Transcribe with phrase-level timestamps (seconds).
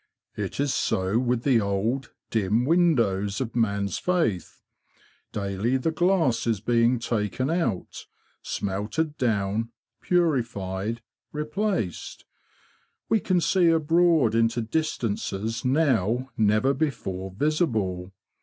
[0.35, 4.63] It is so with the old, dim windows of man's faith;
[5.31, 8.07] daily the glass is being taken out,
[8.41, 9.69] smelted down,
[10.01, 12.25] purified, replaced;
[13.09, 18.11] we can see abroad into distances now never before visible.